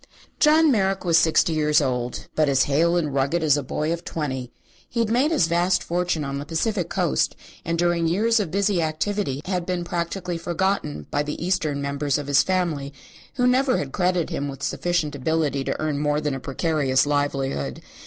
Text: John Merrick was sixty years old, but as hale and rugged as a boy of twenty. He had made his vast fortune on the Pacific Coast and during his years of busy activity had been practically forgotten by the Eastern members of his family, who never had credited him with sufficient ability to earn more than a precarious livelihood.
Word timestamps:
John 0.39 0.71
Merrick 0.71 1.05
was 1.05 1.19
sixty 1.19 1.53
years 1.53 1.79
old, 1.79 2.25
but 2.33 2.49
as 2.49 2.63
hale 2.63 2.97
and 2.97 3.13
rugged 3.13 3.43
as 3.43 3.55
a 3.55 3.61
boy 3.61 3.93
of 3.93 4.03
twenty. 4.03 4.51
He 4.89 4.99
had 4.99 5.11
made 5.11 5.29
his 5.29 5.45
vast 5.45 5.83
fortune 5.83 6.23
on 6.23 6.39
the 6.39 6.43
Pacific 6.47 6.89
Coast 6.89 7.35
and 7.63 7.77
during 7.77 8.05
his 8.05 8.11
years 8.11 8.39
of 8.39 8.49
busy 8.49 8.81
activity 8.81 9.41
had 9.45 9.63
been 9.63 9.83
practically 9.83 10.39
forgotten 10.39 11.05
by 11.11 11.21
the 11.21 11.39
Eastern 11.45 11.83
members 11.83 12.17
of 12.17 12.25
his 12.25 12.41
family, 12.41 12.91
who 13.35 13.45
never 13.45 13.77
had 13.77 13.91
credited 13.91 14.31
him 14.31 14.47
with 14.49 14.63
sufficient 14.63 15.13
ability 15.13 15.63
to 15.65 15.79
earn 15.79 15.99
more 15.99 16.19
than 16.19 16.33
a 16.33 16.39
precarious 16.39 17.05
livelihood. 17.05 17.79